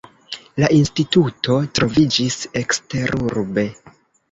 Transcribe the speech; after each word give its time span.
La 0.61 0.69
instituto 0.77 1.59
troviĝis 1.81 2.39
eksterurbe. 2.65 3.71